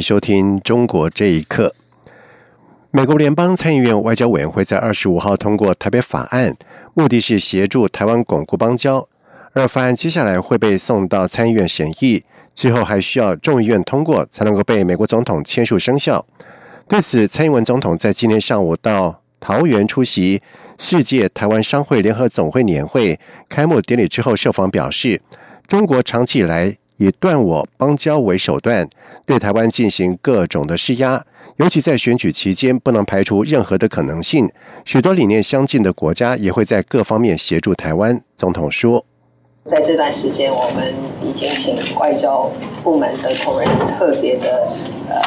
[0.00, 1.74] 收听《中国这一刻》。
[2.90, 6.56] 美国联邦参议院外交委员会在二十五号通过台北法案，
[6.94, 9.06] 目的是协助台湾巩固邦交。
[9.52, 16.24] 而法案接下来会被送到参议院审议，之后还需要众议院通过，才能够被美国总统签署生效。
[16.88, 20.40] 对此，蔡英文总统在今天上午到桃园出席
[20.78, 25.20] 世界台湾商会联合总会年会开幕典礼之后，受访表示，
[25.66, 26.76] 中国长期以来。
[26.98, 28.88] 以断我邦交为手段，
[29.24, 31.24] 对台湾进行各种的施压，
[31.56, 34.50] 尤其在选举期间，不能排除任何的可能性。
[34.84, 38.20] 许多理念相近的国家也会在各方面协助台湾。
[38.36, 39.04] 总统说，
[39.66, 40.92] 在这段时间，我们
[41.22, 42.50] 已经请外交
[42.82, 44.68] 部门的同仁特别的
[45.08, 45.20] 呃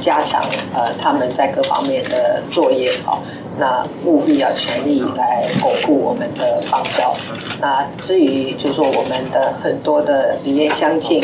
[0.00, 0.40] 加强
[0.72, 3.18] 呃他们在各方面的作业啊。
[3.58, 7.12] 那务必要全力来巩固我们的邦交。
[7.60, 11.22] 那至于就是说我们的很多的理念相近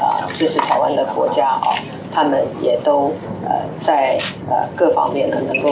[0.00, 1.74] 啊，支持台湾的国家啊，
[2.12, 3.12] 他们也都
[3.44, 5.70] 呃在呃各方面呢能够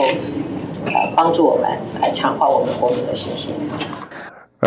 [0.87, 1.69] 呃帮助我们
[2.01, 3.53] 来强化我们国民的信心。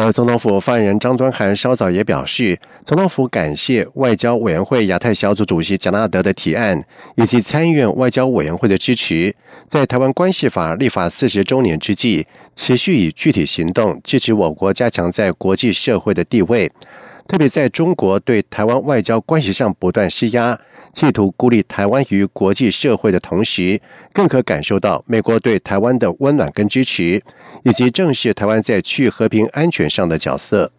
[0.00, 6.80] 而总统府发言人张端涵稍早也表示，总统府感谢外交委员会亚太小组主席贾纳德的提案，
[7.16, 9.34] 以及参议院外交委员会的支持，
[9.66, 12.24] 在台湾关系法立法四十周年之际，
[12.54, 16.70] 持续以具体行动支持我国加强在国际社会的地位。
[17.28, 20.58] 特别在中国对台湾外交关系上不断施压，
[20.94, 23.78] 企图孤立台湾于国际社会的同时，
[24.14, 27.22] 更可感受到美国对台湾的温暖跟支持，
[27.64, 30.72] 以及正视台湾在区域和平安全上的角色。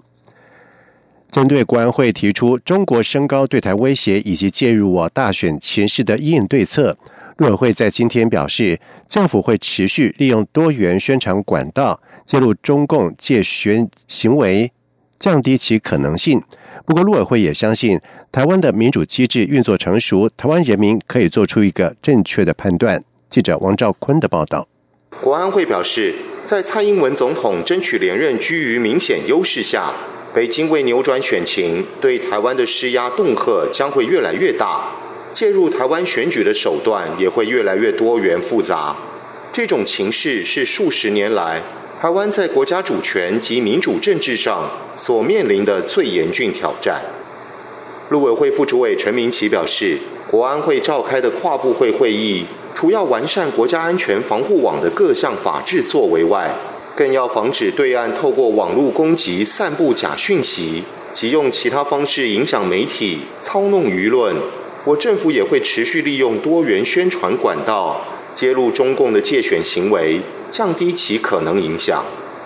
[1.29, 6.97] 针对国安会提出中国升高对台威胁以及介入我大选前世的应对策，
[7.37, 14.71] 陆委会在今天表示，政府会持续利用多元宣传管道，介入中共借选行为。
[15.19, 16.41] 降低其可能性。
[16.85, 17.99] 不过，陆委会也相信，
[18.31, 23.03] 台湾的民主机制运作成熟，台湾人民可以做出一个正确的判断。
[23.29, 24.67] 记者王兆坤的报道。
[25.21, 26.15] 国安会表示，
[26.45, 29.91] 在蔡英文总统争取连任居于明显优势下，
[30.33, 34.91] 北京为扭转选情，对台湾的施压恫吓将会越来越大，
[35.33, 38.95] 介入台湾选举的手段也会越来越多元复杂。
[39.51, 41.61] 这种情势是数十年来。
[42.01, 47.01] 台湾在国家主权及民主政治上所面临的最严峻挑战。
[48.07, 49.97] 陆委会副主委陈明奇表示，
[50.31, 56.49] 国安会召开的跨部会会议，除要完善国家安全防护网的各项法制作为外，
[56.95, 64.33] 更要防止对岸透过网络攻击、散布假讯息及用其他方式影响媒体、操弄舆论。
[64.85, 67.99] 我政府也会持续利用多元宣传管道，
[68.33, 70.19] 揭露中共的借选行为。
[70.51, 72.03] 降低其可能影响，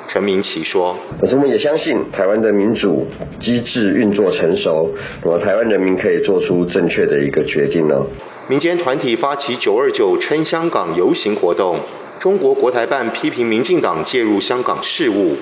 [0.10, 3.08] 陈明奇说：“可是我们也相信台湾的民主
[3.40, 4.90] 机制运作成熟，
[5.24, 8.06] 那么台湾人民可以做出正确的一个决定呢。”
[8.50, 11.80] 民间团体发起“九二九撑香港”游行活动，
[12.20, 15.38] 中国国台办批评民进党介入香港事务。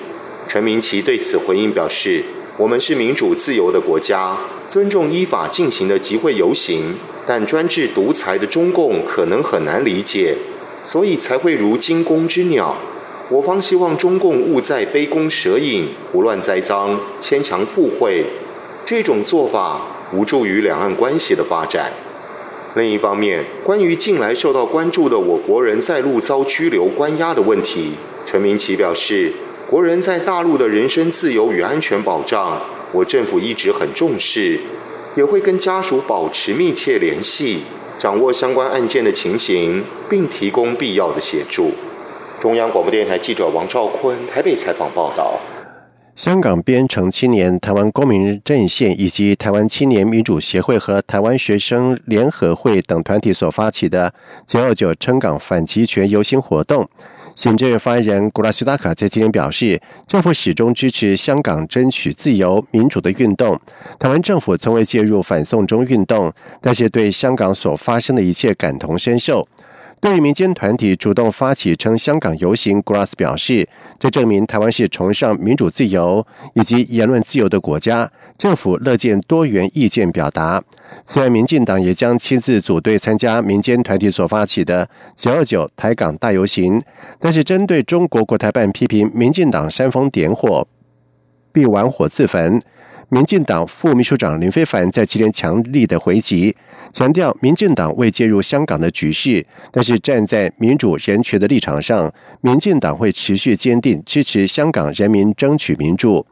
[0.46, 2.22] 陈明奇对此回应表示
[2.56, 4.38] ：“我们是民主自由的国家，
[4.68, 6.94] 尊重依法进行的集会游行，
[7.26, 10.36] 但专制独裁的中共可能很难理解。”
[10.84, 12.76] 所以才会如惊弓之鸟。
[13.28, 18.24] 我方希望中共勿再杯弓蛇影、胡乱栽赃、牵强附会，
[18.84, 19.80] 这种做法
[20.12, 21.92] 无助于两岸关系的发展。
[22.74, 27.92] 另一方面，关于近来受到关注的我国人在陆遭拘留关押的问题，
[28.26, 29.30] 陈明奇表示，
[29.70, 32.60] 国人在大陆的人身自由与安全保障，
[32.90, 34.58] 我政府一直很重视，
[35.14, 37.60] 也会跟家属保持密切联系。
[37.98, 41.70] 掌握相关案件的情形，并提供必要的协助。
[42.40, 45.38] 中央广播电台记者王兆坤台北采访报道。
[46.16, 54.12] 香港编程青年、台湾公民阵线以及台湾青年民主协会和台湾学生联合会等团体所发起的
[54.44, 56.86] “九二九撑港反集权”游行活动。
[57.34, 63.58] 行政院发言人古拉苏达卡在今天表示，政府始终支持香港争取自由民主的运动。
[63.98, 69.46] 台湾政府从未介入反送中运动，但是对香港所发生的一切感同身受。
[70.02, 73.68] 对于民间团体主动发起称香港游行，Grass 表示，
[74.00, 80.60] 这证明台湾是崇尚民主自由以及言论自由的国家，政府乐见多元意见表达。
[81.06, 86.82] 虽然民进党也将亲自组队参加民间团体所发起的“九二九台港大游行”，
[87.20, 90.66] 但是针对中国国台办批评民进党煽风点火，
[91.52, 92.60] 必玩火自焚。
[93.12, 96.56] 民进党副秘书长林非凡在今天强力的回击，
[96.94, 102.10] 强调民进党未介入香港的局势，但是站在民主人权的立场上，
[102.40, 106.24] 民进党会持续坚定支持香港人民争取民主。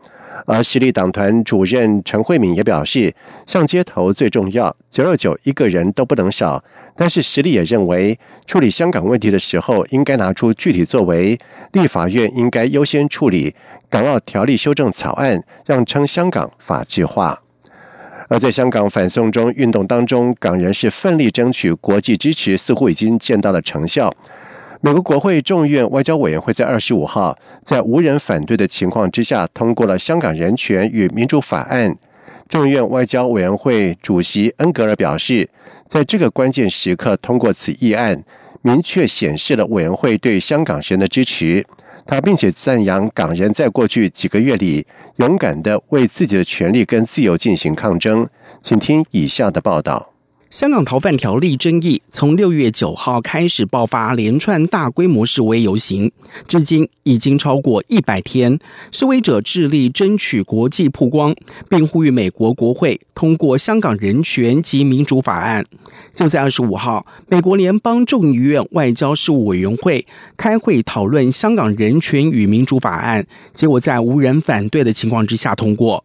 [0.46, 3.14] 而实力党团主任陈慧敏也表示，
[3.46, 6.62] 上街头最重要，九二九一个人都不能少。
[6.96, 11.38] 但是实力也认为，处理香港问题的时候，应该拿出具体作为。
[11.72, 13.54] 立法院应该优先处理
[13.88, 17.42] 港澳条例修正草案，让称香港法治化。
[18.28, 24.14] 而在香港反送中运动当中，港人是奋力争取国际支持，似乎已经见到了成效。
[24.82, 31.90] 美国国会众议院外交委员会在二十五号，在无人反对的情况之下，通过了《香港人权与民主法案》。
[32.48, 35.46] 众议院外交委员会主席恩格尔表示，
[35.86, 38.24] 在这个关键时刻通过此议案，
[38.62, 41.62] 明确显示了委员会对香港人的支持。
[42.06, 44.86] 他并且赞扬港人在过去几个月里
[45.16, 48.26] 勇敢的为自己的权利跟自由进行抗争。
[48.62, 50.10] 请听以下的报道。
[50.50, 56.10] 香港逃犯条例争议从六月九号开始爆发连串大规模示威游行，
[56.48, 58.58] 至今已经超过一百天。
[58.90, 61.32] 示威者致力争取国际曝光，
[61.68, 65.62] 并呼吁美国国会通过《香港人权及民主法案》。
[66.12, 70.04] 就在二十五号，美国联邦众议院外交事务委员会
[70.36, 73.22] 开会讨论《香港人权与民主法案》，
[73.52, 76.04] 结果在无人反对的情况之下通过。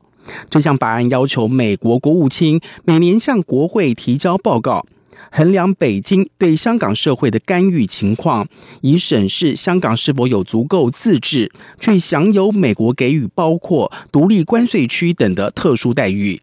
[0.50, 4.86] 这项法案要求美国国务卿每年向国会提交报告，
[5.31, 8.48] 衡量北京对香港社会的干预情况，
[8.81, 16.42] 以审视香港是否有足够自治，去享有美国给予包括独立关税区等的特殊待遇。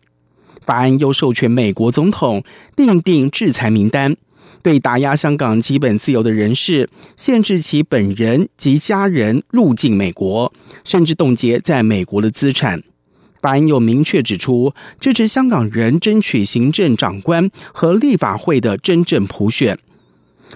[0.60, 2.44] 法案又授权美国总统
[2.76, 4.16] 订定制裁名单，
[4.62, 10.52] 对打压香港基本自由的人士，限制其本人及家人入境美国，
[10.84, 12.80] 甚至冻结在美国的资产。
[13.42, 19.76] 法案又明确指出，支持香港人争取行政长官和立法会的真正普选。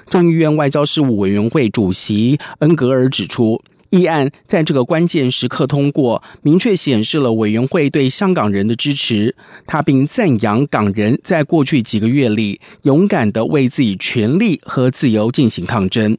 [0.08, 3.60] 众议院外交事务委员会主席恩格尔指出，
[3.90, 9.34] 议案在这个关键时刻通过，明确显示了委员会对香港人的支持。
[9.66, 16.16] 他并赞扬港人在过去几个月里勇敢的为自己权利和自由进行抗争。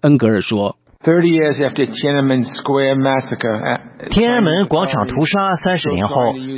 [0.00, 0.78] 恩格尔说。
[1.04, 6.14] Thirty years after Tiananmen Square massacre，天安门广场屠杀三十年后，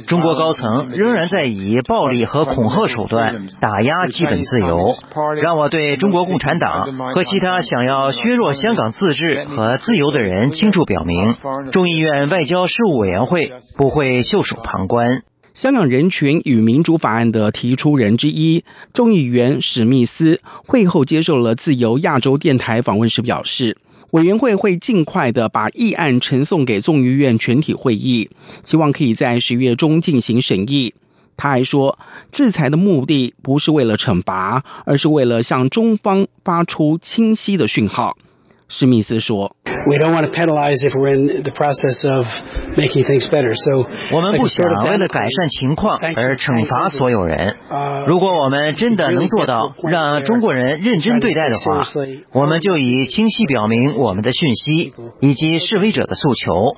[0.06, 4.94] 中国高层仍然在以暴力和恐吓手段打压基本自由。
[5.42, 11.36] 让我对中国共产党和其他想要削弱香港自治和自由的人清楚表明，
[11.70, 15.22] 众议院外交事务委员会不会袖手旁观。
[15.52, 18.64] 香港人权与民主法案的提出人之一，
[18.94, 23.76] 众议员史密斯会后接受了自由亚洲电台访问时表示。
[24.12, 28.30] 委员会会尽快的把议案呈送给众议院全体会议，
[28.64, 30.94] 希望可以在十月中进行审议。
[31.36, 31.98] 他还说，
[32.32, 38.16] 制裁的目的不是为了惩罚，而是为了向中方发出清晰的讯号。
[38.68, 39.52] 史密斯说。
[39.86, 42.26] We don't want to penalize if we're in the process of
[42.76, 43.54] making things better.
[43.54, 47.56] So 我们不想为了改善情况而惩罚所有人。
[48.06, 51.84] 如果我们真的能做到让中国人认真对待的话，
[52.32, 56.76] 我们就以清晰表明我们的讯息以及示威者的诉求。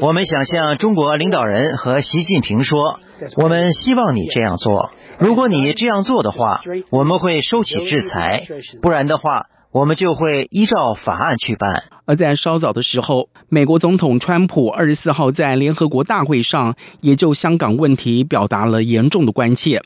[0.00, 2.98] 我们想向中国领导人和习近平说，
[3.42, 4.90] 我们希望你这样做。
[5.18, 6.60] 如果你这样做的话，
[6.90, 8.46] 我们会收起制裁；
[8.80, 9.42] 不然的话。
[9.70, 11.84] 我们就会依照法案去办。
[12.06, 19.82] 而在稍早的时候，美国总统川普二十四号在联合国大会上也就香港问题表达了严重的关切。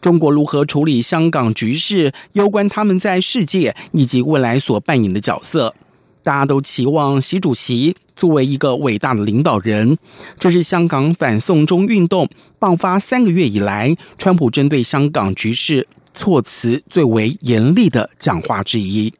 [0.00, 5.74] 中国如何处理香港局势，攸关他们在世界以及未来所扮演的角色。
[6.22, 9.96] 大家都期望习主席作为一个伟大的领导人。
[10.38, 15.88] 这是香港反送中运动爆发三个月以来，川普针对香港局势。
[16.18, 19.14] 措辞最为严厉的讲话之一。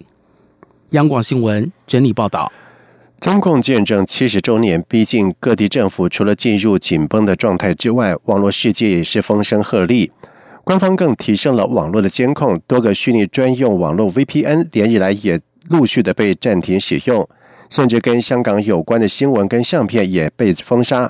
[0.91, 2.53] 央广新闻整理报道：
[3.21, 10.11] 中共见证七十周年，逼近各地政府除了进入紧绷的状态之外，网络世界也是风声鹤唳。
[10.65, 17.29] 官方更提升了网络的监控，多个虚拟专用网络 VPN 连日来也陆续的被暂停使用，
[17.71, 21.09] 甚至跟香港有关的新闻跟相片也被封杀。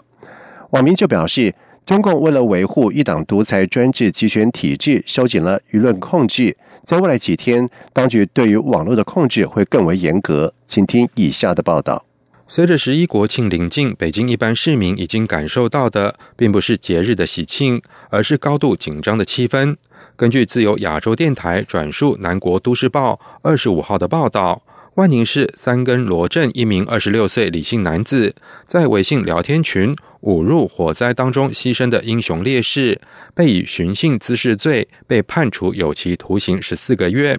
[0.72, 1.54] 网民就表示。
[1.88, 6.54] 中共为了维护一党独裁专制集权体制，收紧了舆论控制，
[6.84, 10.52] 在未来几天，当局对于网络的控制会更为严格。
[10.66, 12.04] 请听以下的报道。
[12.46, 17.80] 随着十一国庆临近，北京一般市民已经感受到的，并不是节日的喜庆，
[18.10, 19.74] 而是高度紧张的气氛。
[20.14, 24.60] 根据自由亚洲电台转述南国都市报二十五号的报道，
[24.98, 33.00] 万宁市三根罗镇一名二十六岁李姓男子，在微信聊天群侮辱火灾当中牺牲的英雄烈士，
[33.32, 37.38] 被以寻衅滋事罪被判处有期徒刑十四个月。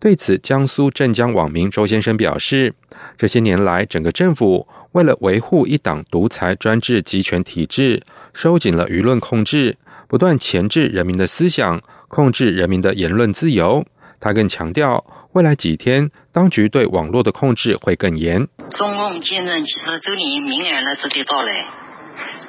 [0.00, 2.74] 对此，江苏镇江网民周先生表示，
[3.16, 9.76] 这些年来，整个政府为了维护一党独裁专制集权体制，收紧了舆论控制，
[10.08, 13.86] 不断钳制人民的思想，控制人民的言论自由。
[14.20, 18.46] 他更强调，未来几天，当局对网络的控制会更严。
[18.70, 21.64] 中共建政七十周年明眼人这的到来，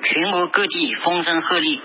[0.04, 1.80] 全国各地风声鹤唳，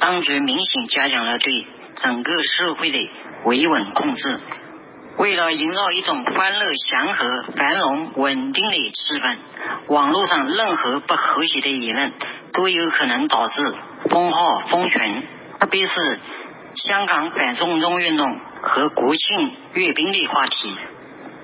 [0.00, 1.66] 当局明显加强了对
[1.96, 3.10] 整个社会的
[3.44, 4.40] 维稳控制。
[5.18, 9.36] 为了营造一种欢乐、祥和、繁荣、稳定的气氛，
[9.88, 12.12] 网络上任何不和谐的言论
[12.52, 13.62] 都有可能导致
[14.10, 15.22] 封号封群。
[15.58, 16.20] 特别是
[16.86, 20.76] 香港反送中运动和国庆阅兵的话题，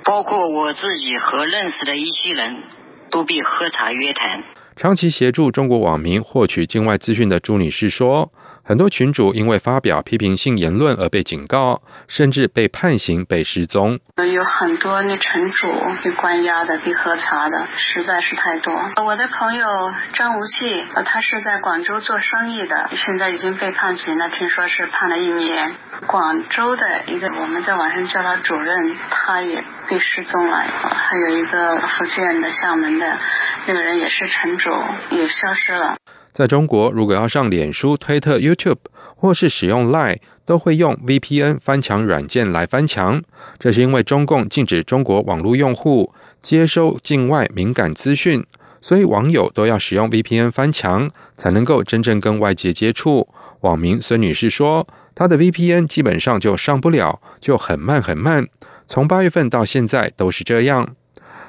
[0.04, 2.62] 包括我自己和认识的一些人
[3.10, 4.44] 都被喝茶约谈。
[4.76, 8.30] 长期协助中国网民获取境外资讯的朱女士说。
[8.66, 13.98] 很多群主因为发表批评性言论而被警告，甚至被判刑、被失踪。
[14.16, 15.68] 有很多那群主
[16.02, 18.72] 被关押的、被喝茶的，实在是太多。
[19.04, 19.66] 我的朋友
[20.14, 25.74] 张无忌，他是在广州做生意的，现在已经被判刑了，听说是判了一年。
[26.06, 30.56] 广州的一个，我们在网上叫他主任，他也被失踪了。
[30.56, 33.18] 还有一个福建的厦门的
[33.66, 34.63] 那个人也是城主，
[35.10, 35.96] 也消失了。
[36.32, 38.78] 在中国，如果要上脸书、推特、YouTube，
[39.16, 43.22] 或是使用 Line，都会用 VPN 翻墙软件来翻墙。
[43.58, 48.44] 这是因为中共禁止中国网络用户接收境外敏感资讯，
[48.80, 53.28] 所以网友都要使用 VPN 翻墙，才能够真正跟外界接触。
[53.60, 58.48] 网民孙女士说，她的 VPN 基本上就上不了，就很慢很慢，
[58.88, 60.96] 从八月份到现在都是这样。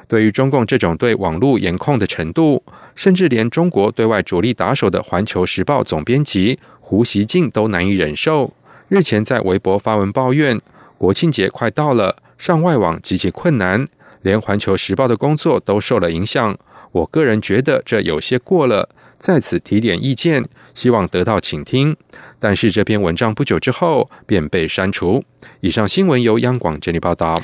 [0.08, 2.64] 对于中共这种对网络严控的程度，
[2.96, 8.54] 甚至连中国对外主力打手的《环球时报》总编辑胡锡进都难以忍受。
[8.88, 10.60] 日前在微博发文抱怨，
[10.98, 13.88] 国庆节快到了，上外网极其困难，
[14.22, 16.58] 连《环球时报》的工作都受了影响。
[16.92, 21.98] 我个人觉得这有些过了，在此提点意见，希望得到倾听。
[22.40, 25.24] 但是这篇文章不久之后便被删除。
[25.60, 27.42] 以上新闻由央广整理报道。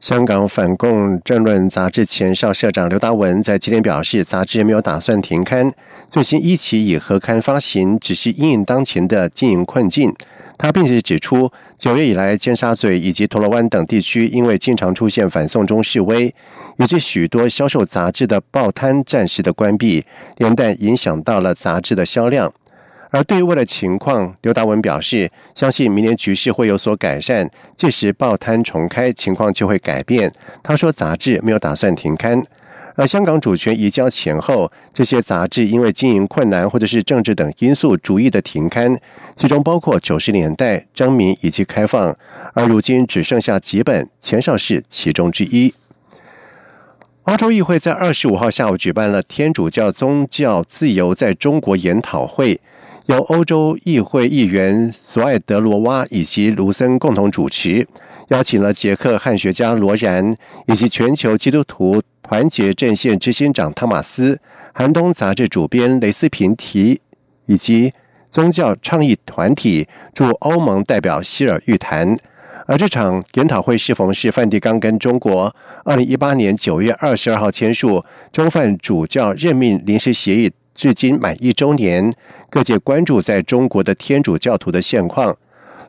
[0.00, 5.72] 香港反共政论杂志前校社长刘达文在今天表示，杂志没有打算停刊。
[6.06, 10.14] 最新一期已合刊发行，只是因应当前的经营困境。
[10.56, 16.32] 他并且指出，九月以来，尖沙咀以及铜锣湾等地区因为经常出现反送中示威，
[16.76, 20.04] 以致许多销售杂志的报摊暂时的关闭，
[20.36, 22.52] 连带影响到了杂志的销量。
[23.10, 30.32] 而对于未来情况，刘达文表示，相信明年局势会有所改善，届时报摊重开，情况就会改变。
[30.62, 32.42] 他说，杂志没有打算停刊。
[32.94, 38.98] 而香港主权移交前后，这些杂志因为经营困难或者是政治等因素，逐一的停刊，
[39.36, 42.16] 其中包括九十年代、征民以及开放，
[42.54, 45.72] 而如今只剩下几本，前哨是其中之一。
[47.22, 52.60] 欧洲议会在二十五号下午举办了天主教宗教自由在中国研讨会。
[53.08, 57.88] 由欧洲议会议员索艾德罗娃以及卢森共同主持，
[58.28, 60.36] 邀请了捷克汉学家罗然
[60.66, 64.38] 以及全球基督徒团结阵线执行长汤马斯、
[64.74, 67.00] 寒冬杂志主编雷斯平提
[67.46, 67.94] 以及
[68.28, 72.14] 宗教倡议团体驻欧盟代表希尔玉谈。
[72.66, 80.52] 而这场研讨会是否是梵蒂冈跟中国二零一八年九月二十二号签署中梵主教任命临时协议。
[80.78, 82.12] 至今满一周年，
[82.48, 85.36] 各界关注在中国的天主教徒的现况。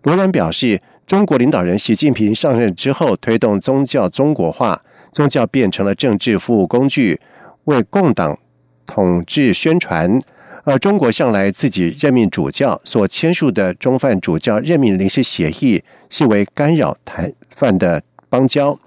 [0.01, 4.81] 罗兰表示，中国领导人习近平上任之后，推动宗教中国化，
[5.11, 7.21] 宗教变成了政治服务工具，
[7.65, 8.39] 为共党
[8.87, 10.19] 统治宣传。
[10.63, 18.79] 而中国向来自己任命主教，所签署的中梵主教任命临时协议，视为干扰台犯的邦交。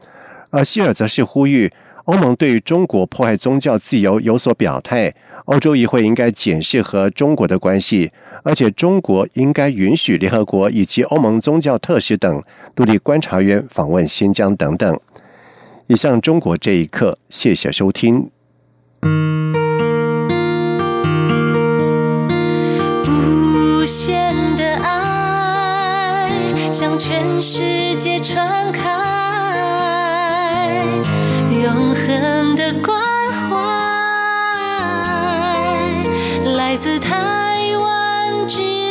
[0.50, 1.70] 而希尔则是呼吁。
[2.04, 8.10] 欧盟对于中国迫害宗教自由有所表态，欧洲议会应该检视和中国的关系，
[8.42, 12.42] 而且中国应该允许联合国以及欧盟宗教特使等
[12.74, 14.98] 独立观察员访问新疆等等。
[15.86, 18.30] 以上中国这一刻，谢谢收听。
[23.06, 26.30] 无限的爱
[26.72, 28.90] 向全世界传开
[31.62, 33.00] 永恒的关
[33.30, 33.54] 怀，
[36.56, 38.82] 来自台湾之。